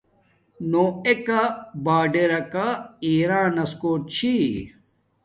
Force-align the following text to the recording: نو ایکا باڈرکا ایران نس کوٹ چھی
نو 0.71 0.83
ایکا 1.07 1.41
باڈرکا 1.85 2.67
ایران 3.05 3.47
نس 3.55 3.71
کوٹ 3.81 4.01
چھی 4.13 4.35